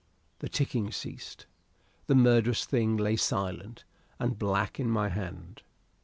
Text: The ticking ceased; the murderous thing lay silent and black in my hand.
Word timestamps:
The 0.39 0.49
ticking 0.49 0.91
ceased; 0.91 1.45
the 2.07 2.15
murderous 2.15 2.65
thing 2.65 2.97
lay 2.97 3.15
silent 3.15 3.83
and 4.17 4.35
black 4.39 4.79
in 4.79 4.89
my 4.89 5.09
hand. 5.09 5.61